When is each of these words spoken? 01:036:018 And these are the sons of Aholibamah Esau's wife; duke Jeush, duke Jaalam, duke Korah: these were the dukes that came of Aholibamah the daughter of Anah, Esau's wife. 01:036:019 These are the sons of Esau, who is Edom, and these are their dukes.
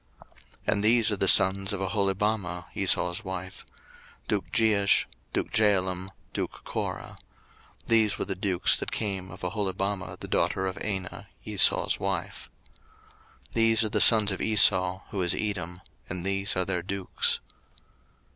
01:036:018 0.21 0.37
And 0.73 0.83
these 0.83 1.11
are 1.11 1.17
the 1.17 1.27
sons 1.27 1.73
of 1.73 1.79
Aholibamah 1.79 2.65
Esau's 2.73 3.23
wife; 3.23 3.63
duke 4.27 4.51
Jeush, 4.51 5.05
duke 5.31 5.51
Jaalam, 5.51 6.09
duke 6.33 6.63
Korah: 6.63 7.19
these 7.85 8.17
were 8.17 8.25
the 8.25 8.33
dukes 8.33 8.75
that 8.77 8.91
came 8.91 9.29
of 9.29 9.41
Aholibamah 9.41 10.19
the 10.19 10.27
daughter 10.27 10.65
of 10.65 10.79
Anah, 10.79 11.27
Esau's 11.45 11.99
wife. 11.99 12.49
01:036:019 13.49 13.51
These 13.53 13.83
are 13.83 13.89
the 13.89 14.01
sons 14.01 14.31
of 14.31 14.41
Esau, 14.41 15.01
who 15.11 15.21
is 15.21 15.35
Edom, 15.35 15.81
and 16.09 16.25
these 16.25 16.55
are 16.55 16.65
their 16.65 16.81
dukes. 16.81 17.39